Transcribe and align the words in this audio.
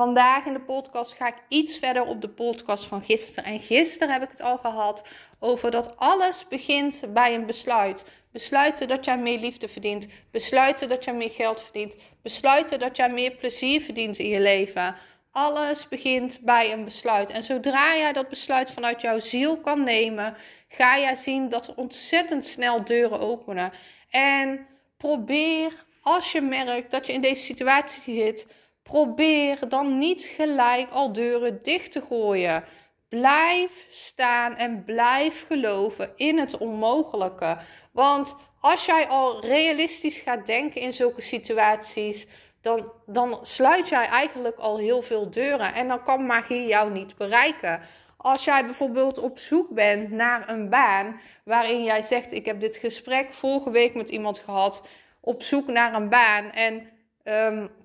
Vandaag 0.00 0.44
in 0.46 0.52
de 0.52 0.60
podcast 0.60 1.14
ga 1.14 1.26
ik 1.26 1.42
iets 1.48 1.78
verder 1.78 2.04
op 2.04 2.20
de 2.20 2.28
podcast 2.28 2.84
van 2.84 3.02
gisteren. 3.02 3.44
En 3.44 3.60
gisteren 3.60 4.12
heb 4.12 4.22
ik 4.22 4.30
het 4.30 4.40
al 4.40 4.58
gehad 4.58 5.04
over 5.38 5.70
dat 5.70 5.96
alles 5.96 6.48
begint 6.48 7.02
bij 7.08 7.34
een 7.34 7.46
besluit. 7.46 8.06
Besluiten 8.32 8.88
dat 8.88 9.04
jij 9.04 9.18
meer 9.18 9.38
liefde 9.38 9.68
verdient. 9.68 10.06
Besluiten 10.30 10.88
dat 10.88 11.04
jij 11.04 11.14
meer 11.14 11.30
geld 11.30 11.62
verdient. 11.62 11.96
Besluiten 12.22 12.78
dat 12.78 12.96
jij 12.96 13.10
meer 13.10 13.30
plezier 13.30 13.80
verdient 13.80 14.18
in 14.18 14.28
je 14.28 14.40
leven. 14.40 14.96
Alles 15.30 15.88
begint 15.88 16.40
bij 16.40 16.72
een 16.72 16.84
besluit. 16.84 17.30
En 17.30 17.42
zodra 17.42 17.96
jij 17.96 18.12
dat 18.12 18.28
besluit 18.28 18.70
vanuit 18.70 19.00
jouw 19.00 19.18
ziel 19.18 19.56
kan 19.56 19.84
nemen, 19.84 20.36
ga 20.68 20.98
jij 20.98 21.16
zien 21.16 21.48
dat 21.48 21.66
er 21.66 21.74
ontzettend 21.76 22.46
snel 22.46 22.84
deuren 22.84 23.20
openen. 23.20 23.72
En 24.10 24.66
probeer, 24.96 25.84
als 26.02 26.32
je 26.32 26.40
merkt 26.40 26.90
dat 26.90 27.06
je 27.06 27.12
in 27.12 27.20
deze 27.20 27.42
situatie 27.42 28.14
zit, 28.14 28.46
probeer 28.90 29.68
dan 29.68 29.98
niet 29.98 30.22
gelijk 30.22 30.90
al 30.90 31.12
deuren 31.12 31.62
dicht 31.62 31.92
te 31.92 32.00
gooien. 32.00 32.64
Blijf 33.08 33.86
staan 33.90 34.56
en 34.56 34.84
blijf 34.84 35.46
geloven 35.46 36.12
in 36.16 36.38
het 36.38 36.58
onmogelijke. 36.58 37.56
Want 37.92 38.36
als 38.60 38.86
jij 38.86 39.06
al 39.06 39.40
realistisch 39.40 40.18
gaat 40.18 40.46
denken 40.46 40.80
in 40.80 40.92
zulke 40.92 41.20
situaties, 41.20 42.26
dan, 42.60 42.92
dan 43.06 43.38
sluit 43.42 43.88
jij 43.88 44.06
eigenlijk 44.06 44.58
al 44.58 44.78
heel 44.78 45.02
veel 45.02 45.30
deuren. 45.30 45.74
En 45.74 45.88
dan 45.88 46.02
kan 46.02 46.26
magie 46.26 46.66
jou 46.66 46.90
niet 46.92 47.16
bereiken. 47.16 47.80
Als 48.16 48.44
jij 48.44 48.64
bijvoorbeeld 48.64 49.18
op 49.18 49.38
zoek 49.38 49.68
bent 49.68 50.10
naar 50.10 50.48
een 50.48 50.68
baan 50.68 51.20
waarin 51.44 51.84
jij 51.84 52.02
zegt: 52.02 52.32
Ik 52.32 52.46
heb 52.46 52.60
dit 52.60 52.76
gesprek 52.76 53.32
vorige 53.32 53.70
week 53.70 53.94
met 53.94 54.08
iemand 54.08 54.38
gehad, 54.38 54.82
op 55.20 55.42
zoek 55.42 55.66
naar 55.66 55.94
een 55.94 56.08
baan. 56.08 56.50
En 56.50 56.88
um, 57.24 57.79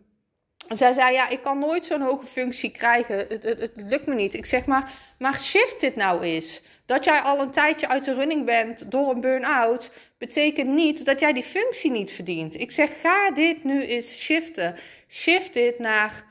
zij 0.68 0.94
zei: 0.94 1.14
Ja, 1.14 1.30
ik 1.30 1.42
kan 1.42 1.60
nooit 1.60 1.86
zo'n 1.86 2.02
hoge 2.02 2.26
functie 2.26 2.72
krijgen. 2.72 3.18
Het, 3.18 3.44
het, 3.44 3.60
het, 3.60 3.72
lukt 3.76 4.08
me 4.08 4.16
niet. 4.16 4.34
Ik 4.34 4.46
zeg 4.46 4.66
maar: 4.66 4.92
Maar 5.20 5.40
shift 5.40 5.80
dit 5.80 5.96
nou 5.96 6.22
eens. 6.22 6.64
Dat 6.86 7.04
jij 7.04 7.20
al 7.20 7.40
een 7.40 7.52
tijdje 7.52 7.88
uit 7.88 8.06
de 8.06 8.14
running 8.14 8.46
bent 8.46 8.92
door 8.92 9.10
een 9.10 9.22
burn-out, 9.22 9.92
betekent 10.18 10.70
niet 10.70 11.06
dat 11.06 11.20
jij 11.20 11.34
die 11.34 11.44
functie 11.44 11.92
niet 11.92 12.12
verdient. 12.12 12.60
Ik 12.60 12.72
zeg: 12.72 12.90
Ga 13.02 13.32
dit 13.32 13.64
nu 13.64 13.86
eens 13.86 14.18
shiften. 14.18 14.76
Shift 15.08 15.54
dit 15.54 15.80
naar 15.80 16.24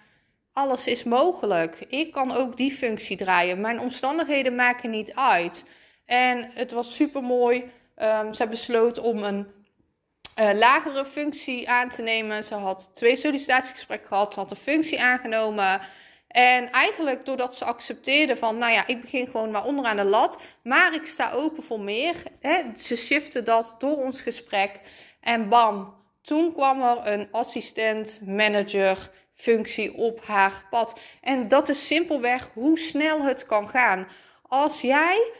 alles 0.53 0.87
is 0.87 1.05
mogelijk. 1.05 1.79
Ik 1.89 2.13
kan 2.13 2.33
ook 2.33 2.57
die 2.57 2.73
functie 2.73 3.17
draaien. 3.17 3.61
Mijn 3.61 3.81
omstandigheden 3.81 4.55
maken 4.55 4.91
niet 4.91 5.15
uit. 5.15 5.65
En 6.07 6.51
het 6.55 6.73
was 6.73 6.95
super 6.95 7.23
mooi. 7.23 7.71
Um, 7.98 8.35
zij 8.35 8.48
besloot 8.48 8.98
om 8.98 9.23
een 9.23 9.47
uh, 10.41 10.51
lagere 10.53 11.05
functie 11.05 11.69
aan 11.69 11.89
te 11.89 12.03
nemen. 12.03 12.45
Ze 12.45 12.55
had 12.55 12.91
twee 12.93 13.17
sollicitatiegesprekken 13.17 14.08
gehad. 14.08 14.33
Ze 14.33 14.41
had 14.41 14.51
een 14.51 14.57
functie 14.57 15.03
aangenomen. 15.03 15.81
En 16.29 16.70
eigenlijk 16.70 17.25
doordat 17.25 17.57
ze 17.57 17.64
accepteerde 17.64 18.36
van, 18.36 18.58
nou 18.58 18.73
ja, 18.73 18.86
ik 18.86 19.01
begin 19.01 19.27
gewoon 19.27 19.51
maar 19.51 19.64
onderaan 19.64 19.97
de 19.97 20.05
lat, 20.05 20.42
maar 20.63 20.95
ik 20.95 21.07
sta 21.07 21.33
open 21.33 21.63
voor 21.63 21.81
meer. 21.81 22.14
Hè? 22.41 22.63
Ze 22.77 22.97
shifte 22.97 23.42
dat 23.42 23.75
door 23.79 23.97
ons 23.97 24.20
gesprek. 24.23 24.81
En 25.20 25.48
bam, 25.48 25.95
toen 26.23 26.53
kwam 26.53 26.83
er 26.83 27.13
een 27.13 27.29
assistent 27.31 28.20
manager 28.27 29.11
functie 29.35 29.95
op 29.95 30.25
haar 30.25 30.67
pad. 30.70 31.01
En 31.20 31.48
dat 31.48 31.69
is 31.69 31.87
simpelweg 31.87 32.51
hoe 32.53 32.79
snel 32.79 33.23
het 33.23 33.47
kan 33.47 33.69
gaan. 33.69 34.08
Als 34.42 34.81
jij 34.81 35.31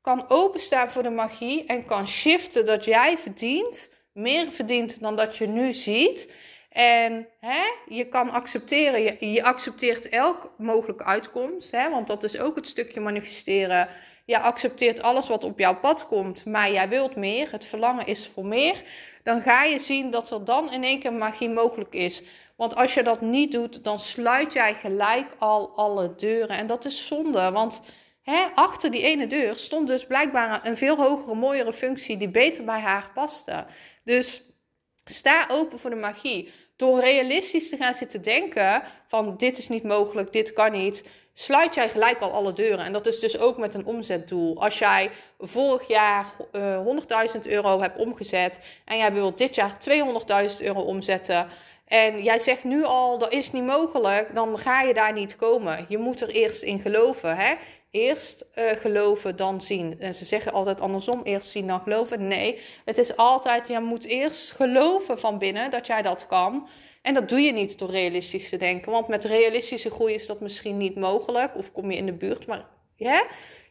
kan 0.00 0.24
openstaan 0.28 0.90
voor 0.90 1.02
de 1.02 1.10
magie 1.10 1.66
en 1.66 1.84
kan 1.84 2.08
shiften 2.08 2.66
dat 2.66 2.84
jij 2.84 3.18
verdient, 3.18 3.90
meer 4.12 4.50
verdient 4.50 5.00
dan 5.00 5.16
dat 5.16 5.36
je 5.36 5.46
nu 5.46 5.72
ziet. 5.72 6.28
En 6.70 7.28
hè, 7.40 7.62
je 7.88 8.08
kan 8.08 8.30
accepteren, 8.30 9.02
je, 9.02 9.32
je 9.32 9.42
accepteert 9.42 10.08
elk 10.08 10.52
mogelijke 10.58 11.04
uitkomst, 11.04 11.70
hè, 11.70 11.90
want 11.90 12.06
dat 12.06 12.24
is 12.24 12.38
ook 12.38 12.56
het 12.56 12.66
stukje 12.66 13.00
manifesteren. 13.00 13.88
Je 14.24 14.38
accepteert 14.38 15.02
alles 15.02 15.28
wat 15.28 15.44
op 15.44 15.58
jouw 15.58 15.78
pad 15.78 16.06
komt, 16.06 16.46
maar 16.46 16.72
jij 16.72 16.88
wilt 16.88 17.16
meer. 17.16 17.48
Het 17.50 17.66
verlangen 17.66 18.06
is 18.06 18.26
voor 18.26 18.46
meer. 18.46 18.82
Dan 19.22 19.40
ga 19.40 19.64
je 19.64 19.78
zien 19.78 20.10
dat 20.10 20.30
er 20.30 20.44
dan 20.44 20.72
in 20.72 20.84
één 20.84 20.98
keer 20.98 21.12
magie 21.12 21.48
mogelijk 21.48 21.94
is. 21.94 22.22
Want 22.56 22.76
als 22.76 22.94
je 22.94 23.02
dat 23.02 23.20
niet 23.20 23.52
doet, 23.52 23.84
dan 23.84 23.98
sluit 23.98 24.52
jij 24.52 24.74
gelijk 24.74 25.26
al 25.38 25.72
alle 25.76 26.14
deuren. 26.16 26.56
En 26.56 26.66
dat 26.66 26.84
is 26.84 27.06
zonde, 27.06 27.50
want 27.50 27.80
achter 28.54 28.90
die 28.90 29.02
ene 29.02 29.26
deur 29.26 29.56
stond 29.56 29.86
dus 29.86 30.06
blijkbaar 30.06 30.66
een 30.66 30.76
veel 30.76 30.96
hogere, 30.96 31.34
mooiere 31.34 31.72
functie 31.72 32.16
die 32.16 32.28
beter 32.28 32.64
bij 32.64 32.80
haar 32.80 33.10
paste. 33.14 33.66
Dus 34.04 34.42
sta 35.04 35.46
open 35.50 35.78
voor 35.78 35.90
de 35.90 35.96
magie. 35.96 36.52
Door 36.76 37.00
realistisch 37.00 37.68
te 37.68 37.76
gaan 37.76 37.94
zitten 37.94 38.22
denken 38.22 38.82
van 39.06 39.36
dit 39.36 39.58
is 39.58 39.68
niet 39.68 39.82
mogelijk, 39.82 40.32
dit 40.32 40.52
kan 40.52 40.72
niet, 40.72 41.04
sluit 41.32 41.74
jij 41.74 41.88
gelijk 41.88 42.20
al 42.20 42.30
alle 42.30 42.52
deuren. 42.52 42.84
En 42.84 42.92
dat 42.92 43.06
is 43.06 43.18
dus 43.18 43.38
ook 43.38 43.58
met 43.58 43.74
een 43.74 43.86
omzetdoel. 43.86 44.60
Als 44.60 44.78
jij 44.78 45.10
vorig 45.38 45.88
jaar 45.88 46.32
uh, 46.52 46.86
100.000 47.34 47.40
euro 47.42 47.80
hebt 47.80 47.98
omgezet 47.98 48.60
en 48.84 48.96
jij 48.96 49.12
wilt 49.12 49.38
dit 49.38 49.54
jaar 49.54 49.76
200.000 50.58 50.64
euro 50.64 50.80
omzetten 50.80 51.48
en 51.90 52.22
jij 52.22 52.38
zegt 52.38 52.64
nu 52.64 52.84
al 52.84 53.18
dat 53.18 53.32
is 53.32 53.52
niet 53.52 53.64
mogelijk, 53.64 54.34
dan 54.34 54.58
ga 54.58 54.82
je 54.82 54.94
daar 54.94 55.12
niet 55.12 55.36
komen. 55.36 55.86
Je 55.88 55.98
moet 55.98 56.20
er 56.20 56.28
eerst 56.28 56.62
in 56.62 56.80
geloven. 56.80 57.36
Hè? 57.36 57.54
Eerst 57.90 58.46
uh, 58.54 58.70
geloven, 58.70 59.36
dan 59.36 59.60
zien. 59.60 60.00
En 60.00 60.14
ze 60.14 60.24
zeggen 60.24 60.52
altijd 60.52 60.80
andersom: 60.80 61.22
eerst 61.22 61.50
zien, 61.50 61.66
dan 61.66 61.80
geloven. 61.80 62.28
Nee, 62.28 62.60
het 62.84 62.98
is 62.98 63.16
altijd: 63.16 63.68
je 63.68 63.80
moet 63.80 64.04
eerst 64.04 64.50
geloven 64.50 65.18
van 65.18 65.38
binnen 65.38 65.70
dat 65.70 65.86
jij 65.86 66.02
dat 66.02 66.26
kan. 66.26 66.68
En 67.02 67.14
dat 67.14 67.28
doe 67.28 67.40
je 67.40 67.52
niet 67.52 67.78
door 67.78 67.90
realistisch 67.90 68.48
te 68.48 68.56
denken. 68.56 68.92
Want 68.92 69.08
met 69.08 69.24
realistische 69.24 69.90
groei 69.90 70.14
is 70.14 70.26
dat 70.26 70.40
misschien 70.40 70.76
niet 70.76 70.96
mogelijk. 70.96 71.56
Of 71.56 71.72
kom 71.72 71.90
je 71.90 71.96
in 71.96 72.06
de 72.06 72.12
buurt. 72.12 72.46
Maar 72.46 72.66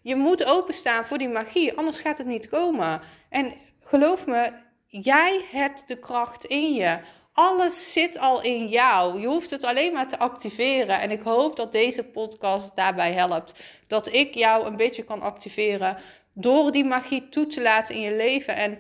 je 0.02 0.16
moet 0.16 0.46
openstaan 0.46 1.06
voor 1.06 1.18
die 1.18 1.30
magie. 1.30 1.78
Anders 1.78 2.00
gaat 2.00 2.18
het 2.18 2.28
niet 2.28 2.50
komen. 2.50 3.02
En 3.30 3.54
geloof 3.80 4.26
me, 4.26 4.52
jij 4.88 5.46
hebt 5.52 5.88
de 5.88 5.98
kracht 5.98 6.46
in 6.46 6.74
je. 6.74 7.00
Alles 7.40 7.92
zit 7.94 8.18
al 8.18 8.42
in 8.42 8.68
jou. 8.68 9.20
Je 9.20 9.28
hoeft 9.28 9.50
het 9.50 9.64
alleen 9.64 9.94
maar 9.94 10.08
te 10.08 10.18
activeren. 10.18 11.00
En 11.00 11.12
ik 11.12 11.22
hoop 11.22 11.56
dat 11.56 11.72
deze 11.72 12.04
podcast 12.04 12.76
daarbij 12.76 13.14
helpt. 13.14 13.54
Dat 13.88 14.14
ik 14.14 14.34
jou 14.34 14.66
een 14.66 14.76
beetje 14.76 15.04
kan 15.04 15.22
activeren 15.22 15.98
door 16.34 16.72
die 16.72 16.84
magie 16.84 17.30
toe 17.30 17.48
te 17.48 17.62
laten 17.62 17.96
in 17.96 18.02
je 18.02 18.16
leven. 18.16 18.56
En 18.56 18.78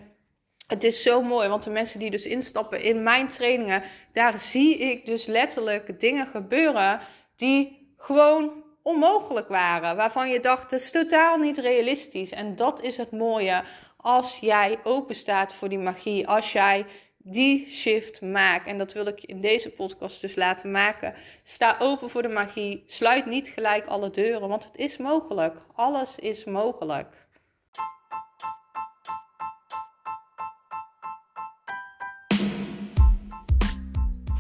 het 0.68 0.84
is 0.84 1.04
zo 1.04 1.22
mooi, 1.22 1.50
want 1.50 1.64
de 1.64 1.70
mensen 1.70 2.00
die 2.00 2.12
dus 2.12 2.26
instappen 2.26 2.82
in 2.82 3.04
mijn 3.04 3.28
trainingen, 3.28 3.84
daar 4.14 4.38
zie 4.38 4.78
ik 4.78 5.06
dus 5.06 5.26
letterlijk 5.26 6.00
dingen 6.00 6.28
gebeuren 6.28 7.00
die 7.36 7.94
gewoon 7.98 8.64
onmogelijk 8.84 9.48
waren. 9.48 9.96
Waarvan 9.96 10.30
je 10.30 10.40
dacht, 10.40 10.72
het 10.72 10.82
is 10.82 10.92
totaal 10.92 11.38
niet 11.38 11.58
realistisch. 11.58 12.32
En 12.32 12.56
dat 12.56 12.82
is 12.82 12.98
het 12.98 13.12
mooie 13.12 13.64
als 13.98 14.38
jij 14.40 14.80
open 14.84 15.16
staat 15.16 15.54
voor 15.54 15.70
die 15.70 15.80
magie. 15.80 16.28
Als 16.28 16.52
jij 16.52 16.86
die 17.32 17.68
shift 17.70 18.22
maak. 18.22 18.66
En 18.66 18.78
dat 18.78 18.94
wil 18.94 19.06
ik 19.06 19.24
in 19.24 19.42
deze 19.42 19.70
podcast 19.70 20.22
dus 20.22 20.36
laten 20.36 20.72
maken. 20.72 21.14
Sta 21.44 21.76
open 21.80 22.10
voor 22.10 22.22
de 22.22 22.28
magie. 22.28 22.84
Sluit 22.88 23.26
niet 23.26 23.48
gelijk 23.48 23.86
alle 23.86 24.10
deuren, 24.10 24.50
want 24.50 24.64
het 24.64 24.76
is 24.76 24.98
mogelijk. 24.98 25.56
Alles 25.76 26.20
is 26.20 26.44
mogelijk. 26.44 27.28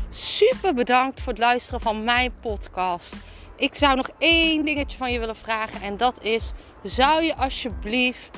Super 0.09 0.74
bedankt 0.74 1.21
voor 1.21 1.33
het 1.33 1.42
luisteren 1.42 1.81
van 1.81 2.03
mijn 2.03 2.33
podcast. 2.42 3.15
Ik 3.56 3.75
zou 3.75 3.95
nog 3.95 4.09
één 4.18 4.65
dingetje 4.65 4.97
van 4.97 5.12
je 5.12 5.19
willen 5.19 5.35
vragen 5.35 5.81
en 5.81 5.97
dat 5.97 6.24
is: 6.24 6.51
zou 6.83 7.24
je 7.24 7.35
alsjeblieft 7.35 8.38